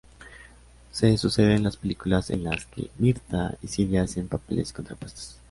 Se 0.91 1.15
suceden 1.15 1.61
las 1.61 1.77
películas 1.77 2.31
en 2.31 2.43
las 2.45 2.65
que 2.65 2.89
Mirtha 2.97 3.55
y 3.61 3.67
Silvia 3.67 4.01
hacen 4.01 4.27
papeles 4.27 4.73
contrapuestos. 4.73 5.37